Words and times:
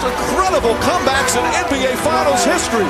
most 0.00 0.12
incredible 0.12 0.74
comebacks 0.76 1.36
in 1.36 1.42
NBA 1.66 1.96
Finals 1.96 2.44
history. 2.44 2.84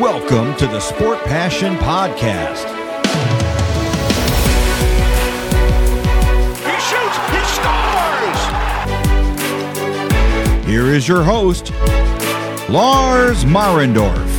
Welcome 0.00 0.54
to 0.56 0.66
the 0.66 0.80
Sport 0.80 1.18
Passion 1.24 1.76
Podcast. 1.76 2.64
He 6.64 6.76
shoots, 6.80 7.16
he 7.32 7.40
scores! 7.56 8.40
Here 10.66 10.86
is 10.94 11.06
your 11.06 11.22
host, 11.22 11.72
Lars 12.68 13.44
Marendorf. 13.44 14.30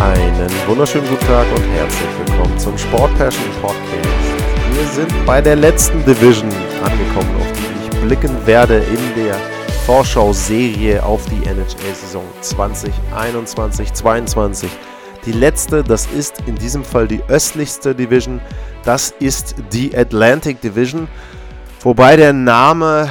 Einen 0.00 0.50
wunderschönen 0.66 1.08
guten 1.08 1.26
Tag 1.26 1.46
und 1.54 1.62
herzlich 1.72 2.08
willkommen 2.24 2.58
zum 2.58 2.78
Sport 2.78 3.16
Passion 3.18 3.50
Podcast. 3.60 4.08
Wir 4.72 4.86
sind 4.86 5.26
bei 5.26 5.40
der 5.40 5.56
letzten 5.56 6.04
Division 6.04 6.50
angekommen, 6.82 7.30
auf 7.40 7.50
die 7.52 7.66
ich 7.82 7.90
blicken 8.00 8.34
werde 8.46 8.78
in 8.78 9.14
der 9.16 9.36
Vorschau-Serie 9.86 11.02
auf 11.02 11.24
die 11.26 11.44
NHL-Saison 11.46 12.24
2021-22. 12.42 14.66
Die 15.24 15.32
letzte, 15.32 15.82
das 15.82 16.06
ist 16.06 16.42
in 16.46 16.54
diesem 16.56 16.84
Fall 16.84 17.08
die 17.08 17.22
östlichste 17.28 17.94
Division, 17.94 18.40
das 18.84 19.14
ist 19.18 19.54
die 19.72 19.96
Atlantic 19.96 20.60
Division. 20.60 21.08
Wobei 21.80 22.16
der 22.16 22.32
Name, 22.32 23.08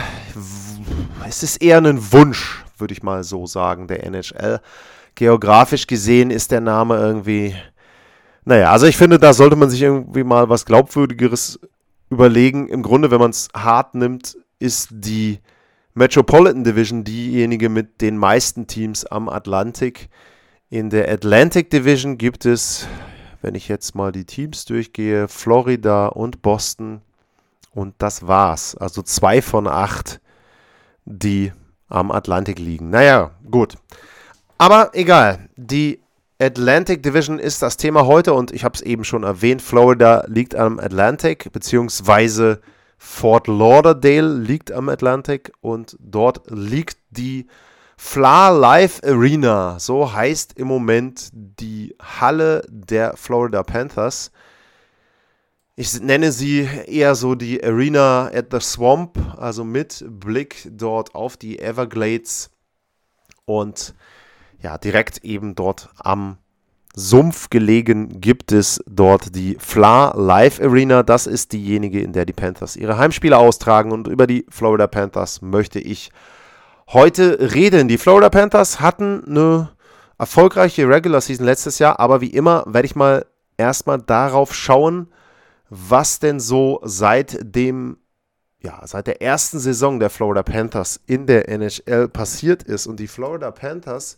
es 1.27 1.43
ist 1.43 1.61
eher 1.61 1.77
ein 1.77 2.11
Wunsch, 2.11 2.63
würde 2.77 2.93
ich 2.93 3.03
mal 3.03 3.23
so 3.23 3.45
sagen, 3.45 3.87
der 3.87 4.05
NHL. 4.05 4.59
Geografisch 5.15 5.87
gesehen 5.87 6.31
ist 6.31 6.51
der 6.51 6.61
Name 6.61 6.97
irgendwie 6.97 7.55
naja, 8.47 8.71
also 8.71 8.85
ich 8.85 8.95
finde, 8.95 9.19
da 9.19 9.33
sollte 9.33 9.57
man 9.57 9.69
sich 9.69 9.81
irgendwie 9.81 10.23
mal 10.23 10.47
was 10.47 10.65
Glaubwürdigeres 10.65 11.59
überlegen. 12.09 12.67
Im 12.67 12.83
Grunde, 12.83 13.11
wenn 13.11 13.19
man 13.19 13.31
es 13.31 13.49
hart 13.55 13.95
nimmt, 13.95 14.37
ist 14.59 14.89
die 14.91 15.39
Metropolitan 15.93 16.63
Division 16.63 17.03
diejenige 17.03 17.69
mit 17.69 18.01
den 18.01 18.17
meisten 18.17 18.67
Teams 18.67 19.05
am 19.05 19.29
Atlantik. 19.29 20.09
In 20.69 20.89
der 20.89 21.11
Atlantic 21.11 21.69
Division 21.69 22.17
gibt 22.17 22.45
es, 22.45 22.87
wenn 23.41 23.55
ich 23.55 23.67
jetzt 23.67 23.95
mal 23.95 24.11
die 24.11 24.25
Teams 24.25 24.65
durchgehe, 24.65 25.27
Florida 25.27 26.07
und 26.07 26.41
Boston. 26.41 27.01
Und 27.73 27.95
das 27.99 28.27
war's. 28.27 28.75
Also 28.75 29.01
zwei 29.01 29.41
von 29.41 29.67
acht, 29.67 30.19
die 31.05 31.51
am 31.89 32.11
Atlantik 32.11 32.59
liegen. 32.59 32.89
Naja, 32.89 33.31
gut. 33.49 33.75
Aber 34.57 34.91
egal. 34.93 35.49
Die 35.55 35.99
Atlantic 36.39 37.01
Division 37.01 37.39
ist 37.39 37.63
das 37.63 37.77
Thema 37.77 38.05
heute 38.05 38.33
und 38.35 38.51
ich 38.51 38.63
habe 38.63 38.75
es 38.75 38.81
eben 38.81 39.03
schon 39.03 39.23
erwähnt, 39.23 39.59
Florida 39.59 40.23
liegt 40.27 40.53
am 40.53 40.79
Atlantic, 40.79 41.51
beziehungsweise 41.51 42.61
Fort 42.99 43.47
Lauderdale 43.47 44.35
liegt 44.37 44.71
am 44.71 44.87
Atlantic 44.89 45.51
und 45.61 45.97
dort 45.99 46.41
liegt 46.51 46.97
die 47.09 47.47
Fla 47.97 48.49
Life 48.49 49.01
Arena, 49.03 49.79
so 49.79 50.13
heißt 50.13 50.53
im 50.59 50.67
Moment 50.67 51.29
die 51.33 51.95
Halle 51.99 52.63
der 52.69 53.17
Florida 53.17 53.63
Panthers. 53.63 54.31
Ich 55.75 55.99
nenne 55.99 56.31
sie 56.31 56.69
eher 56.85 57.15
so 57.15 57.33
die 57.33 57.63
Arena 57.63 58.29
at 58.31 58.47
the 58.51 58.59
Swamp, 58.59 59.17
also 59.37 59.63
mit 59.63 60.05
Blick 60.07 60.67
dort 60.69 61.15
auf 61.15 61.35
die 61.37 61.57
Everglades 61.57 62.51
und 63.45 63.95
ja, 64.61 64.77
direkt 64.77 65.23
eben 65.23 65.55
dort 65.55 65.89
am 65.97 66.37
Sumpf 66.99 67.51
gelegen 67.51 68.21
gibt 68.21 68.51
es 68.51 68.83
dort 68.87 69.35
die 69.35 69.55
Fla 69.59 70.15
Live 70.17 70.59
Arena. 70.59 71.03
Das 71.03 71.27
ist 71.27 71.53
diejenige, 71.53 72.01
in 72.01 72.11
der 72.11 72.25
die 72.25 72.33
Panthers 72.33 72.75
ihre 72.75 72.97
Heimspiele 72.97 73.37
austragen. 73.37 73.91
Und 73.91 74.07
über 74.07 74.25
die 74.25 74.47
Florida 74.49 74.87
Panthers 74.87 75.43
möchte 75.43 75.79
ich 75.79 76.11
heute 76.87 77.53
reden. 77.53 77.87
Die 77.87 77.99
Florida 77.99 78.29
Panthers 78.29 78.79
hatten 78.79 79.23
eine 79.27 79.69
erfolgreiche 80.17 80.89
Regular 80.89 81.21
Season 81.21 81.45
letztes 81.45 81.77
Jahr, 81.77 81.99
aber 81.99 82.19
wie 82.21 82.31
immer 82.31 82.63
werde 82.65 82.87
ich 82.87 82.95
mal 82.95 83.27
erstmal 83.57 84.01
darauf 84.01 84.55
schauen, 84.55 85.07
was 85.69 86.17
denn 86.17 86.39
so 86.39 86.79
seit 86.83 87.37
dem 87.41 87.97
ja, 88.59 88.81
seit 88.85 89.05
der 89.05 89.21
ersten 89.21 89.59
Saison 89.59 89.99
der 89.99 90.09
Florida 90.09 90.41
Panthers 90.41 90.99
in 91.05 91.27
der 91.27 91.47
NHL 91.47 92.07
passiert 92.07 92.63
ist. 92.63 92.87
Und 92.87 92.99
die 92.99 93.07
Florida 93.07 93.51
Panthers 93.51 94.17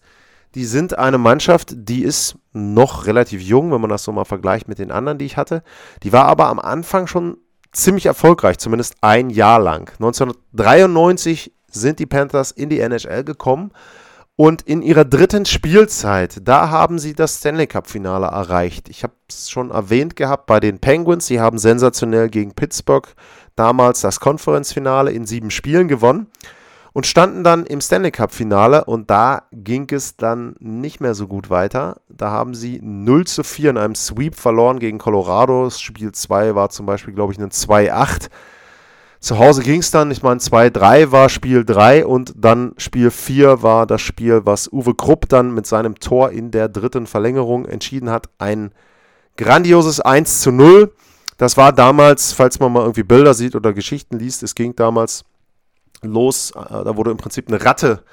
die 0.55 0.65
sind 0.65 0.97
eine 0.97 1.17
Mannschaft, 1.17 1.73
die 1.73 2.03
ist 2.03 2.35
noch 2.53 3.05
relativ 3.05 3.41
jung, 3.41 3.71
wenn 3.71 3.81
man 3.81 3.89
das 3.89 4.03
so 4.03 4.11
mal 4.11 4.25
vergleicht 4.25 4.67
mit 4.67 4.79
den 4.79 4.91
anderen, 4.91 5.17
die 5.17 5.25
ich 5.25 5.37
hatte. 5.37 5.63
Die 6.03 6.11
war 6.11 6.25
aber 6.25 6.47
am 6.47 6.59
Anfang 6.59 7.07
schon 7.07 7.37
ziemlich 7.71 8.07
erfolgreich, 8.07 8.57
zumindest 8.57 8.95
ein 9.01 9.29
Jahr 9.29 9.59
lang. 9.59 9.91
1993 9.99 11.53
sind 11.71 11.99
die 11.99 12.07
Panthers 12.07 12.51
in 12.51 12.69
die 12.69 12.79
NHL 12.79 13.23
gekommen 13.23 13.71
und 14.35 14.61
in 14.63 14.81
ihrer 14.81 15.05
dritten 15.05 15.45
Spielzeit, 15.45 16.37
da 16.47 16.69
haben 16.69 16.97
sie 16.97 17.13
das 17.13 17.39
Stanley 17.39 17.67
Cup-Finale 17.67 18.25
erreicht. 18.25 18.89
Ich 18.89 19.03
habe 19.03 19.13
es 19.27 19.49
schon 19.51 19.69
erwähnt 19.69 20.15
gehabt 20.15 20.47
bei 20.47 20.59
den 20.59 20.79
Penguins. 20.79 21.27
Sie 21.27 21.39
haben 21.39 21.57
sensationell 21.59 22.29
gegen 22.29 22.53
Pittsburgh 22.53 23.07
damals 23.55 24.01
das 24.01 24.19
Konferenzfinale 24.19 25.11
in 25.11 25.25
sieben 25.27 25.51
Spielen 25.51 25.89
gewonnen 25.89 26.27
und 26.93 27.05
standen 27.05 27.43
dann 27.43 27.65
im 27.65 27.81
Stanley 27.81 28.11
Cup 28.11 28.33
Finale 28.33 28.85
und 28.85 29.09
da 29.09 29.43
ging 29.51 29.87
es 29.91 30.17
dann 30.17 30.55
nicht 30.59 31.01
mehr 31.01 31.13
so 31.13 31.27
gut 31.27 31.49
weiter. 31.49 31.97
Da 32.09 32.31
haben 32.31 32.55
sie 32.55 32.79
0 32.81 33.25
zu 33.27 33.43
4 33.43 33.71
in 33.71 33.77
einem 33.77 33.95
Sweep 33.95 34.35
verloren 34.35 34.79
gegen 34.79 34.97
Colorado. 34.97 35.65
Das 35.65 35.79
Spiel 35.79 36.11
2 36.11 36.55
war 36.55 36.69
zum 36.69 36.85
Beispiel, 36.85 37.13
glaube 37.13 37.33
ich, 37.33 37.39
ein 37.39 37.51
2-8. 37.51 38.29
Zu 39.19 39.37
Hause 39.37 39.63
ging 39.63 39.81
es 39.81 39.91
dann, 39.91 40.11
ich 40.11 40.23
meine, 40.23 40.39
2-3 40.39 41.11
war 41.11 41.27
Spiel 41.27 41.65
3 41.65 42.05
und 42.05 42.33
dann 42.37 42.73
Spiel 42.77 43.11
4 43.11 43.61
war 43.61 43.85
das 43.85 44.01
Spiel, 44.01 44.41
was 44.45 44.71
Uwe 44.71 44.95
Krupp 44.95 45.27
dann 45.27 45.53
mit 45.53 45.67
seinem 45.67 45.95
Tor 45.95 46.31
in 46.31 46.51
der 46.51 46.69
dritten 46.69 47.05
Verlängerung 47.05 47.65
entschieden 47.65 48.09
hat. 48.09 48.29
Ein 48.37 48.71
grandioses 49.35 49.99
1 49.99 50.41
zu 50.41 50.51
0. 50.51 50.93
Das 51.37 51.57
war 51.57 51.73
damals, 51.73 52.31
falls 52.31 52.59
man 52.59 52.71
mal 52.71 52.81
irgendwie 52.81 53.03
Bilder 53.03 53.33
sieht 53.33 53.55
oder 53.55 53.73
Geschichten 53.73 54.17
liest, 54.19 54.41
es 54.41 54.55
ging 54.55 54.75
damals 54.75 55.25
los. 56.01 56.51
Äh, 56.51 56.83
da 56.83 56.95
wurde 56.95 57.11
im 57.11 57.17
Prinzip 57.17 57.47
eine 57.47 57.63
Ratte 57.63 58.03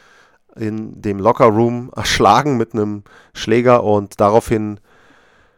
in 0.57 1.01
dem 1.03 1.19
Lockerroom 1.19 1.91
erschlagen 1.95 2.57
mit 2.57 2.73
einem 2.73 3.05
Schläger 3.35 3.85
und 3.85 4.21
daraufhin 4.21 4.81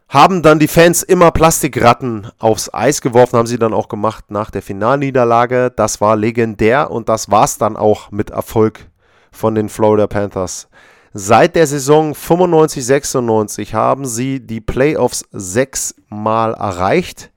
haben 0.09 0.43
dann 0.43 0.59
die 0.59 0.69
Fans 0.69 1.03
immer 1.03 1.31
Plastikratten 1.31 2.29
aufs 2.39 2.73
Eis 2.73 3.03
geworfen, 3.03 3.37
haben 3.37 3.47
sie 3.47 3.59
dann 3.59 3.75
auch 3.75 3.89
gemacht 3.89 4.31
nach 4.31 4.51
der 4.51 4.63
Finalniederlage. 4.63 5.71
Das 5.75 6.01
war 6.01 6.17
legendär 6.17 6.91
und 6.91 7.11
das 7.11 7.31
war 7.31 7.45
es 7.45 7.59
dann 7.59 7.77
auch 7.77 8.11
mit 8.11 8.31
Erfolg 8.31 8.89
von 9.31 9.55
den 9.55 9.69
Florida 9.69 10.07
Panthers. 10.07 10.69
Seit 11.13 11.57
der 11.57 11.67
Saison 11.67 12.13
95-96 12.13 13.73
haben 13.75 14.07
sie 14.07 14.41
die 14.41 14.61
Playoffs 14.61 15.25
sechsmal 15.31 16.55
erreicht 16.55 17.31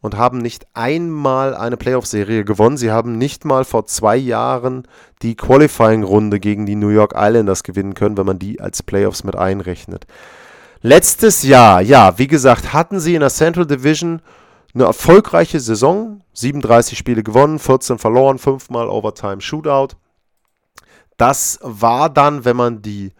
und 0.00 0.16
haben 0.16 0.38
nicht 0.38 0.66
einmal 0.74 1.54
eine 1.54 1.76
Playoff-Serie 1.76 2.44
gewonnen. 2.44 2.76
Sie 2.76 2.90
haben 2.90 3.18
nicht 3.18 3.44
mal 3.44 3.64
vor 3.64 3.86
zwei 3.86 4.16
Jahren 4.16 4.86
die 5.22 5.34
Qualifying-Runde 5.34 6.38
gegen 6.40 6.66
die 6.66 6.76
New 6.76 6.88
York 6.88 7.14
Islanders 7.16 7.62
gewinnen 7.62 7.94
können, 7.94 8.16
wenn 8.16 8.26
man 8.26 8.38
die 8.38 8.60
als 8.60 8.82
Playoffs 8.82 9.24
mit 9.24 9.36
einrechnet. 9.36 10.06
Letztes 10.80 11.42
Jahr, 11.42 11.80
ja, 11.80 12.18
wie 12.18 12.28
gesagt, 12.28 12.72
hatten 12.72 13.00
sie 13.00 13.14
in 13.14 13.20
der 13.20 13.30
Central 13.30 13.66
Division 13.66 14.22
eine 14.74 14.84
erfolgreiche 14.84 15.58
Saison. 15.58 16.20
37 16.34 16.96
Spiele 16.96 17.24
gewonnen, 17.24 17.58
14 17.58 17.98
verloren, 17.98 18.38
5 18.38 18.70
mal 18.70 18.88
Overtime 18.88 19.40
Shootout. 19.40 19.96
Das 21.16 21.58
war 21.62 22.08
dann, 22.08 22.44
wenn 22.44 22.56
man 22.56 22.80
die 22.80 23.12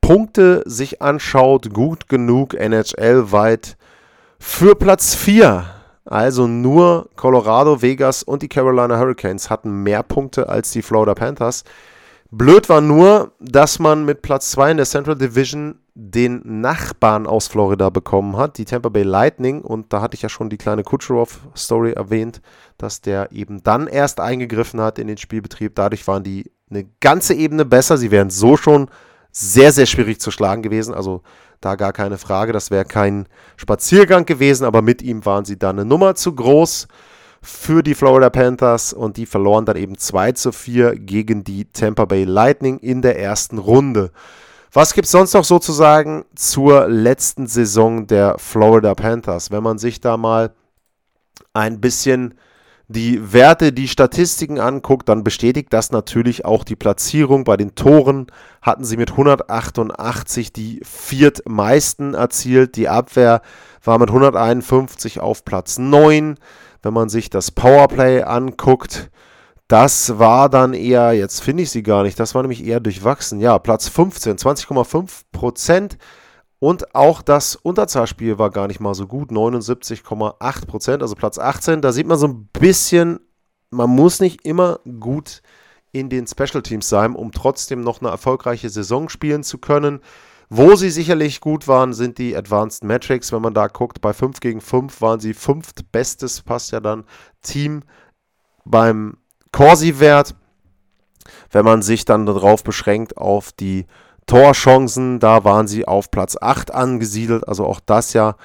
Punkte 0.00 0.62
sich 0.64 1.02
anschaut, 1.02 1.74
gut 1.74 2.08
genug 2.08 2.54
NHL-weit 2.54 3.76
für 4.38 4.74
Platz 4.74 5.14
4 5.14 5.66
also 6.12 6.46
nur 6.46 7.08
Colorado, 7.16 7.80
Vegas 7.80 8.22
und 8.22 8.42
die 8.42 8.48
Carolina 8.48 8.98
Hurricanes 8.98 9.48
hatten 9.48 9.82
mehr 9.82 10.02
Punkte 10.02 10.48
als 10.48 10.70
die 10.70 10.82
Florida 10.82 11.14
Panthers. 11.14 11.64
Blöd 12.30 12.68
war 12.68 12.80
nur, 12.80 13.32
dass 13.40 13.78
man 13.78 14.04
mit 14.04 14.22
Platz 14.22 14.50
2 14.52 14.72
in 14.72 14.76
der 14.76 14.86
Central 14.86 15.16
Division 15.16 15.80
den 15.94 16.60
Nachbarn 16.60 17.26
aus 17.26 17.48
Florida 17.48 17.90
bekommen 17.90 18.36
hat, 18.36 18.58
die 18.58 18.64
Tampa 18.64 18.88
Bay 18.88 19.02
Lightning. 19.02 19.60
Und 19.62 19.92
da 19.92 20.00
hatte 20.00 20.14
ich 20.14 20.22
ja 20.22 20.28
schon 20.28 20.48
die 20.48 20.56
kleine 20.56 20.82
Kucherov-Story 20.82 21.92
erwähnt, 21.92 22.40
dass 22.78 23.00
der 23.00 23.32
eben 23.32 23.62
dann 23.62 23.86
erst 23.86 24.20
eingegriffen 24.20 24.80
hat 24.80 24.98
in 24.98 25.08
den 25.08 25.18
Spielbetrieb. 25.18 25.74
Dadurch 25.74 26.06
waren 26.06 26.24
die 26.24 26.50
eine 26.70 26.88
ganze 27.00 27.34
Ebene 27.34 27.64
besser. 27.64 27.98
Sie 27.98 28.10
wären 28.10 28.30
so 28.30 28.56
schon 28.56 28.88
sehr, 29.30 29.72
sehr 29.72 29.86
schwierig 29.86 30.20
zu 30.20 30.30
schlagen 30.30 30.62
gewesen. 30.62 30.94
Also 30.94 31.22
da 31.64 31.76
gar 31.76 31.92
keine 31.92 32.18
Frage. 32.18 32.52
Das 32.52 32.70
wäre 32.70 32.84
kein 32.84 33.26
Spaziergang 33.56 34.26
gewesen, 34.26 34.64
aber 34.64 34.82
mit 34.82 35.02
ihm 35.02 35.24
waren 35.24 35.44
sie 35.44 35.58
dann 35.58 35.78
eine 35.78 35.88
Nummer 35.88 36.14
zu 36.14 36.34
groß 36.34 36.88
für 37.42 37.82
die 37.82 37.94
Florida 37.94 38.30
Panthers 38.30 38.92
und 38.92 39.16
die 39.16 39.26
verloren 39.26 39.64
dann 39.64 39.76
eben 39.76 39.98
2 39.98 40.32
zu 40.32 40.52
4 40.52 40.96
gegen 40.96 41.42
die 41.42 41.64
Tampa 41.64 42.04
Bay 42.04 42.24
Lightning 42.24 42.78
in 42.78 43.02
der 43.02 43.18
ersten 43.18 43.58
Runde. 43.58 44.12
Was 44.72 44.94
gibt 44.94 45.06
es 45.06 45.12
sonst 45.12 45.34
noch 45.34 45.44
sozusagen 45.44 46.24
zur 46.34 46.88
letzten 46.88 47.46
Saison 47.46 48.06
der 48.06 48.36
Florida 48.38 48.94
Panthers? 48.94 49.50
Wenn 49.50 49.62
man 49.62 49.78
sich 49.78 50.00
da 50.00 50.16
mal 50.16 50.54
ein 51.52 51.80
bisschen 51.80 52.34
die 52.92 53.32
Werte, 53.32 53.72
die 53.72 53.88
Statistiken 53.88 54.60
anguckt, 54.60 55.08
dann 55.08 55.24
bestätigt 55.24 55.72
das 55.72 55.90
natürlich 55.90 56.44
auch 56.44 56.62
die 56.62 56.76
Platzierung. 56.76 57.44
Bei 57.44 57.56
den 57.56 57.74
Toren 57.74 58.26
hatten 58.60 58.84
sie 58.84 58.96
mit 58.96 59.12
188 59.12 60.52
die 60.52 60.80
viertmeisten 60.84 62.14
erzielt. 62.14 62.76
Die 62.76 62.88
Abwehr 62.88 63.42
war 63.82 63.98
mit 63.98 64.10
151 64.10 65.20
auf 65.20 65.44
Platz 65.44 65.78
9. 65.78 66.36
Wenn 66.82 66.94
man 66.94 67.08
sich 67.08 67.30
das 67.30 67.50
Powerplay 67.50 68.22
anguckt, 68.22 69.10
das 69.68 70.18
war 70.18 70.48
dann 70.48 70.74
eher, 70.74 71.12
jetzt 71.12 71.40
finde 71.40 71.62
ich 71.62 71.70
sie 71.70 71.82
gar 71.82 72.02
nicht, 72.02 72.20
das 72.20 72.34
war 72.34 72.42
nämlich 72.42 72.64
eher 72.64 72.80
durchwachsen. 72.80 73.40
Ja, 73.40 73.58
Platz 73.58 73.88
15, 73.88 74.36
20,5 74.36 75.22
Prozent. 75.32 75.96
Und 76.62 76.94
auch 76.94 77.22
das 77.22 77.56
Unterzahlspiel 77.56 78.38
war 78.38 78.50
gar 78.50 78.68
nicht 78.68 78.78
mal 78.78 78.94
so 78.94 79.08
gut, 79.08 79.32
79,8 79.32 80.66
Prozent, 80.68 81.02
also 81.02 81.16
Platz 81.16 81.36
18. 81.36 81.80
Da 81.80 81.90
sieht 81.90 82.06
man 82.06 82.18
so 82.18 82.28
ein 82.28 82.48
bisschen, 82.52 83.18
man 83.70 83.90
muss 83.90 84.20
nicht 84.20 84.46
immer 84.46 84.78
gut 85.00 85.42
in 85.90 86.08
den 86.08 86.28
Special 86.28 86.62
Teams 86.62 86.88
sein, 86.88 87.16
um 87.16 87.32
trotzdem 87.32 87.80
noch 87.80 88.00
eine 88.00 88.10
erfolgreiche 88.10 88.70
Saison 88.70 89.08
spielen 89.08 89.42
zu 89.42 89.58
können. 89.58 89.98
Wo 90.50 90.76
sie 90.76 90.90
sicherlich 90.90 91.40
gut 91.40 91.66
waren, 91.66 91.94
sind 91.94 92.18
die 92.18 92.36
Advanced 92.36 92.84
Metrics. 92.84 93.32
Wenn 93.32 93.42
man 93.42 93.54
da 93.54 93.66
guckt, 93.66 94.00
bei 94.00 94.12
5 94.12 94.38
gegen 94.38 94.60
5 94.60 95.00
waren 95.00 95.18
sie 95.18 95.34
fünftbestes, 95.34 96.42
passt 96.42 96.70
ja 96.70 96.78
dann, 96.78 97.06
Team 97.42 97.82
beim 98.64 99.16
Corsi-Wert. 99.50 100.36
Wenn 101.50 101.64
man 101.64 101.82
sich 101.82 102.04
dann 102.04 102.24
darauf 102.24 102.62
beschränkt 102.62 103.16
auf 103.16 103.50
die 103.50 103.86
Torchancen, 104.26 105.18
da 105.18 105.44
waren 105.44 105.66
sie 105.66 105.86
auf 105.86 106.10
Platz 106.10 106.36
8 106.40 106.72
angesiedelt, 106.72 107.46
also 107.46 107.66
auch 107.66 107.80
das 107.80 108.12
ja 108.12 108.36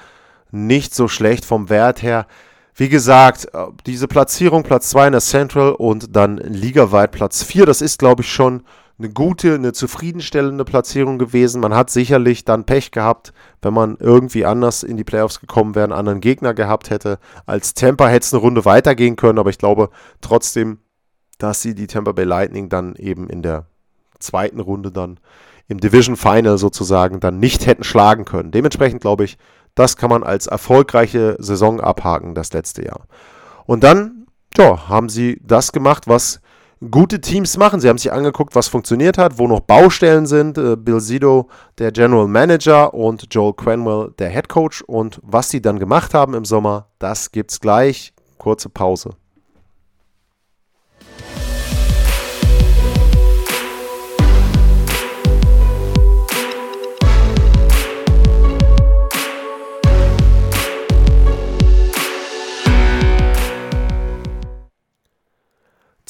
nicht 0.50 0.94
so 0.94 1.08
schlecht 1.08 1.44
vom 1.44 1.68
Wert 1.68 2.02
her. 2.02 2.26
Wie 2.74 2.88
gesagt, 2.88 3.48
äh, 3.54 3.66
diese 3.86 4.08
Platzierung, 4.08 4.62
Platz 4.62 4.90
2 4.90 5.06
in 5.06 5.12
der 5.12 5.20
Central 5.20 5.72
und 5.72 6.14
dann 6.14 6.36
ligaweit 6.38 7.12
Platz 7.12 7.42
4, 7.42 7.66
das 7.66 7.82
ist, 7.82 7.98
glaube 7.98 8.22
ich, 8.22 8.32
schon 8.32 8.62
eine 8.98 9.10
gute, 9.10 9.54
eine 9.54 9.72
zufriedenstellende 9.72 10.64
Platzierung 10.64 11.18
gewesen. 11.18 11.60
Man 11.60 11.74
hat 11.74 11.90
sicherlich 11.90 12.44
dann 12.44 12.64
Pech 12.64 12.90
gehabt, 12.90 13.32
wenn 13.62 13.72
man 13.72 13.96
irgendwie 14.00 14.44
anders 14.44 14.82
in 14.82 14.96
die 14.96 15.04
Playoffs 15.04 15.40
gekommen 15.40 15.74
wäre, 15.74 15.84
einen 15.84 15.92
anderen 15.92 16.20
Gegner 16.20 16.52
gehabt 16.52 16.90
hätte. 16.90 17.18
Als 17.46 17.74
Tampa 17.74 18.08
hätte 18.08 18.24
es 18.24 18.34
eine 18.34 18.42
Runde 18.42 18.64
weitergehen 18.64 19.16
können, 19.16 19.38
aber 19.38 19.50
ich 19.50 19.58
glaube 19.58 19.90
trotzdem, 20.20 20.78
dass 21.38 21.62
sie 21.62 21.74
die 21.74 21.86
Tampa 21.86 22.12
Bay 22.12 22.24
Lightning 22.24 22.68
dann 22.68 22.96
eben 22.96 23.30
in 23.30 23.42
der 23.42 23.66
zweiten 24.18 24.58
Runde 24.58 24.90
dann 24.90 25.20
im 25.68 25.78
Division 25.78 26.16
Final 26.16 26.58
sozusagen 26.58 27.20
dann 27.20 27.38
nicht 27.38 27.66
hätten 27.66 27.84
schlagen 27.84 28.24
können. 28.24 28.50
Dementsprechend 28.50 29.00
glaube 29.00 29.24
ich, 29.24 29.38
das 29.74 29.96
kann 29.96 30.10
man 30.10 30.24
als 30.24 30.46
erfolgreiche 30.46 31.36
Saison 31.38 31.80
abhaken, 31.80 32.34
das 32.34 32.52
letzte 32.52 32.84
Jahr. 32.84 33.06
Und 33.66 33.84
dann, 33.84 34.26
ja, 34.56 34.88
haben 34.88 35.08
sie 35.08 35.40
das 35.44 35.72
gemacht, 35.72 36.08
was 36.08 36.40
gute 36.90 37.20
Teams 37.20 37.56
machen. 37.56 37.80
Sie 37.80 37.88
haben 37.88 37.98
sich 37.98 38.12
angeguckt, 38.12 38.54
was 38.54 38.68
funktioniert 38.68 39.18
hat, 39.18 39.38
wo 39.38 39.46
noch 39.46 39.60
Baustellen 39.60 40.26
sind. 40.26 40.58
Äh, 40.58 40.76
Bill 40.76 41.00
Zito, 41.00 41.48
der 41.78 41.92
General 41.92 42.26
Manager 42.26 42.94
und 42.94 43.26
Joel 43.30 43.54
Cranwell, 43.54 44.12
der 44.18 44.30
Head 44.30 44.48
Coach. 44.48 44.82
Und 44.82 45.20
was 45.22 45.50
sie 45.50 45.60
dann 45.60 45.78
gemacht 45.78 46.14
haben 46.14 46.34
im 46.34 46.44
Sommer, 46.44 46.88
das 46.98 47.30
gibt's 47.30 47.60
gleich. 47.60 48.12
Kurze 48.38 48.68
Pause. 48.68 49.10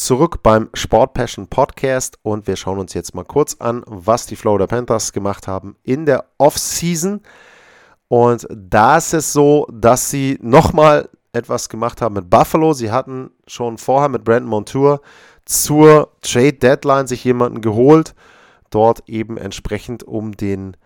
Zurück 0.09 0.43
beim 0.43 0.71
Sport 0.73 1.13
Passion 1.13 1.49
Podcast 1.49 2.19
und 2.23 2.47
wir 2.47 2.57
schauen 2.57 2.79
uns 2.79 2.95
jetzt 2.95 3.15
mal 3.15 3.27
kurz 3.27 3.57
an, 3.59 3.83
was 3.85 4.25
die 4.25 4.37
Florida 4.37 4.67
Panthers 4.67 5.13
gemacht 5.13 5.47
haben 5.47 5.77
in 5.83 6.07
der 6.07 6.25
Offseason. 6.39 7.21
Und 8.09 8.47
da 8.51 8.97
ist 8.97 9.13
es 9.13 9.35
so, 9.35 9.67
dass 9.71 10.09
sie 10.09 10.39
nochmal 10.41 11.11
etwas 11.35 11.69
gemacht 11.69 12.01
haben 12.01 12.15
mit 12.15 12.31
Buffalo. 12.31 12.73
Sie 12.73 12.91
hatten 12.91 13.33
schon 13.47 13.77
vorher 13.77 14.09
mit 14.09 14.25
Brandon 14.25 14.49
Montour 14.49 15.03
zur 15.45 16.09
Trade 16.23 16.55
Deadline 16.55 17.07
sich 17.07 17.23
jemanden 17.25 17.61
geholt, 17.61 18.15
dort 18.71 19.07
eben 19.11 19.37
entsprechend 19.37 20.05
um 20.05 20.33
den 20.33 20.79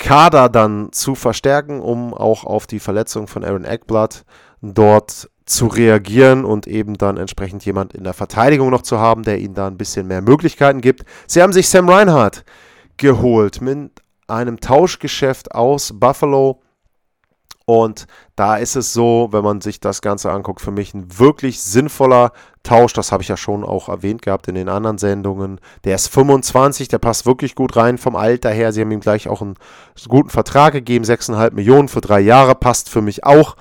Kader 0.00 0.48
dann 0.48 0.90
zu 0.90 1.14
verstärken, 1.14 1.78
um 1.78 2.12
auch 2.12 2.42
auf 2.42 2.66
die 2.66 2.80
Verletzung 2.80 3.28
von 3.28 3.44
Aaron 3.44 3.64
Eckblatt 3.64 4.24
dort 4.62 5.30
zu 5.46 5.66
reagieren 5.66 6.44
und 6.44 6.66
eben 6.66 6.96
dann 6.96 7.16
entsprechend 7.16 7.64
jemand 7.64 7.92
in 7.94 8.04
der 8.04 8.14
Verteidigung 8.14 8.70
noch 8.70 8.82
zu 8.82 8.98
haben, 8.98 9.24
der 9.24 9.38
ihnen 9.38 9.54
da 9.54 9.66
ein 9.66 9.76
bisschen 9.76 10.06
mehr 10.06 10.22
Möglichkeiten 10.22 10.80
gibt. 10.80 11.04
Sie 11.26 11.42
haben 11.42 11.52
sich 11.52 11.68
Sam 11.68 11.88
Reinhardt 11.88 12.44
geholt 12.96 13.60
mit 13.60 13.90
einem 14.26 14.60
Tauschgeschäft 14.60 15.54
aus 15.54 15.92
Buffalo. 15.94 16.60
Und 17.66 18.06
da 18.36 18.56
ist 18.56 18.76
es 18.76 18.92
so, 18.92 19.28
wenn 19.30 19.42
man 19.42 19.62
sich 19.62 19.80
das 19.80 20.02
Ganze 20.02 20.30
anguckt, 20.30 20.60
für 20.60 20.70
mich 20.70 20.92
ein 20.92 21.18
wirklich 21.18 21.62
sinnvoller 21.62 22.32
Tausch. 22.62 22.92
Das 22.92 23.10
habe 23.10 23.22
ich 23.22 23.28
ja 23.28 23.38
schon 23.38 23.64
auch 23.64 23.88
erwähnt 23.88 24.20
gehabt 24.20 24.48
in 24.48 24.54
den 24.54 24.68
anderen 24.68 24.98
Sendungen. 24.98 25.60
Der 25.84 25.94
ist 25.94 26.08
25, 26.08 26.88
der 26.88 26.98
passt 26.98 27.24
wirklich 27.24 27.54
gut 27.54 27.76
rein 27.76 27.96
vom 27.96 28.16
Alter 28.16 28.50
her. 28.50 28.72
Sie 28.72 28.82
haben 28.82 28.90
ihm 28.90 29.00
gleich 29.00 29.28
auch 29.28 29.40
einen 29.40 29.54
guten 30.08 30.28
Vertrag 30.28 30.74
gegeben, 30.74 31.06
6,5 31.06 31.54
Millionen 31.54 31.88
für 31.88 32.02
drei 32.02 32.20
Jahre, 32.20 32.54
passt 32.54 32.90
für 32.90 33.00
mich 33.00 33.24
auch. 33.24 33.56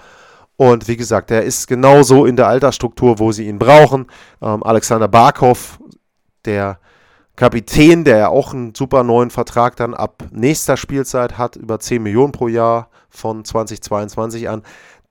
Und 0.55 0.87
wie 0.87 0.97
gesagt, 0.97 1.31
er 1.31 1.43
ist 1.43 1.67
genauso 1.67 2.25
in 2.25 2.35
der 2.35 2.47
Altersstruktur, 2.47 3.19
wo 3.19 3.31
sie 3.31 3.47
ihn 3.47 3.59
brauchen. 3.59 4.07
Ähm, 4.41 4.63
Alexander 4.63 5.07
Barkov, 5.07 5.79
der 6.45 6.79
Kapitän, 7.35 8.03
der 8.03 8.17
ja 8.17 8.27
auch 8.29 8.53
einen 8.53 8.75
super 8.75 9.03
neuen 9.03 9.31
Vertrag 9.31 9.75
dann 9.75 9.95
ab 9.95 10.23
nächster 10.31 10.77
Spielzeit 10.77 11.37
hat, 11.37 11.55
über 11.55 11.79
10 11.79 12.03
Millionen 12.03 12.31
pro 12.31 12.47
Jahr 12.47 12.89
von 13.09 13.43
2022 13.43 14.49
an. 14.49 14.61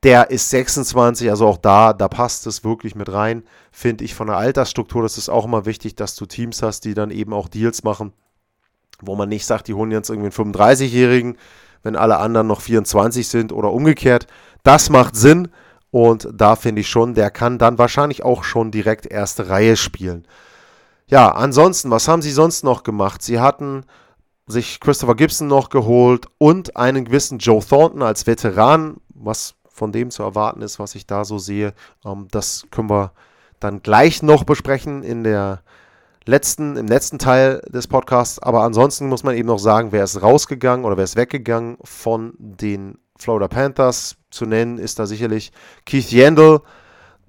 Der 0.05 0.31
ist 0.31 0.51
26, 0.51 1.31
also 1.31 1.47
auch 1.47 1.57
da, 1.57 1.93
da 1.93 2.09
passt 2.09 2.47
es 2.47 2.65
wirklich 2.65 2.95
mit 2.95 3.13
rein, 3.13 3.45
finde 3.71 4.05
ich 4.05 4.15
von 4.15 4.29
der 4.29 4.37
Altersstruktur. 4.37 5.03
Das 5.03 5.19
ist 5.19 5.29
auch 5.29 5.45
immer 5.45 5.65
wichtig, 5.65 5.97
dass 5.97 6.17
du 6.17 6.27
Teams 6.27 6.63
hast, 6.63 6.85
die 6.85 6.95
dann 6.95 7.11
eben 7.11 7.33
auch 7.33 7.49
Deals 7.49 7.83
machen, 7.85 8.13
wo 9.01 9.17
man 9.17 9.29
nicht 9.29 9.47
sagt, 9.47 9.69
die 9.69 9.75
holen 9.75 9.91
jetzt 9.91 10.11
irgendwie 10.11 10.31
einen 10.41 10.55
35-Jährigen, 10.55 11.39
wenn 11.83 11.97
alle 11.97 12.19
anderen 12.19 12.47
noch 12.47 12.61
24 12.61 13.27
sind 13.27 13.53
oder 13.53 13.73
umgekehrt. 13.73 14.27
Das 14.63 14.91
macht 14.91 15.17
Sinn 15.17 15.49
und 15.91 16.29
da 16.33 16.57
finde 16.57 16.81
ich 16.81 16.89
schon, 16.89 17.15
der 17.15 17.31
kann 17.31 17.59
dann 17.59 17.79
wahrscheinlich 17.79 18.25
auch 18.25 18.45
schon 18.45 18.71
direkt 18.71 19.07
erste 19.07 19.49
Reihe 19.49 19.77
spielen. 19.77 20.27
Ja, 21.07 21.31
ansonsten, 21.31 21.91
was 21.91 22.09
haben 22.09 22.23
sie 22.23 22.31
sonst 22.31 22.65
noch 22.65 22.85
gemacht? 22.85 23.23
Sie 23.23 23.41
hatten 23.41 23.85
sich 24.47 24.81
Christopher 24.81 25.15
Gibson 25.15 25.49
noch 25.49 25.69
geholt 25.69 26.27
und 26.39 26.77
einen 26.77 27.05
gewissen 27.05 27.39
Joe 27.39 27.61
Thornton 27.65 28.03
als 28.03 28.27
Veteran, 28.27 28.97
was 29.09 29.55
von 29.69 29.93
dem 29.93 30.11
zu 30.11 30.23
erwarten 30.23 30.63
ist, 30.63 30.79
was 30.79 30.95
ich 30.95 31.07
da 31.07 31.25
so 31.25 31.39
sehe. 31.39 31.75
Ähm, 32.05 32.29
das 32.31 32.67
können 32.71 32.91
wir 32.91 33.13
dann 33.61 33.83
gleich 33.83 34.23
noch 34.23 34.45
besprechen 34.45 35.03
in 35.03 35.25
der 35.25 35.63
letzten, 36.25 36.77
im 36.77 36.87
letzten 36.87 37.19
Teil 37.19 37.61
des 37.69 37.89
Podcasts. 37.89 38.39
Aber 38.39 38.63
ansonsten 38.63 39.09
muss 39.09 39.25
man 39.25 39.37
eben 39.37 39.49
noch 39.49 39.59
sagen, 39.59 39.93
wer 39.93 40.05
ist 40.05 40.23
rausgegangen 40.23 40.85
oder 40.85 40.97
wer 40.97 41.05
ist 41.05 41.17
weggegangen 41.17 41.79
von 41.83 42.35
den 42.39 42.99
Florida 43.23 43.49
Panthers. 43.49 44.17
Zu 44.31 44.47
nennen 44.47 44.79
ist 44.79 44.99
da 44.99 45.07
sicherlich 45.07 45.53
Keith 45.85 46.11
Yandel, 46.11 46.61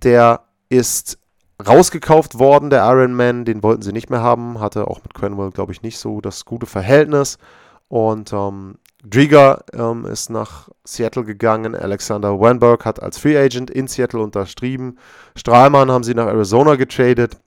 der 0.04 0.42
ist 0.70 1.18
rausgekauft 1.66 2.40
worden, 2.40 2.70
der 2.70 2.86
Iron 2.86 3.14
Man, 3.14 3.46
den 3.46 3.64
wollten 3.64 3.82
sie 3.82 3.94
nicht 3.94 4.10
mehr 4.10 4.22
haben, 4.22 4.60
hatte 4.60 4.88
auch 4.88 5.02
mit 5.04 5.14
Cranwell, 5.14 5.52
glaube 5.52 5.72
ich, 5.72 5.82
nicht 5.82 5.98
so 5.98 6.22
das 6.22 6.46
gute 6.46 6.66
Verhältnis. 6.66 7.38
Und 7.88 8.34
ähm, 8.34 8.80
Drieger 9.04 9.64
ähm, 9.74 10.06
ist 10.06 10.30
nach 10.30 10.70
Seattle 10.86 11.26
gegangen. 11.26 11.76
Alexander 11.76 12.40
Wenberg 12.40 12.86
hat 12.86 13.04
als 13.04 13.18
Free 13.18 13.38
Agent 13.38 13.70
in 13.70 13.88
Seattle 13.88 14.22
unterschrieben. 14.22 14.98
Strahlmann 15.36 15.92
haben 15.92 16.04
sie 16.04 16.14
nach 16.14 16.28
Arizona 16.28 16.76
getradet. 16.76 17.38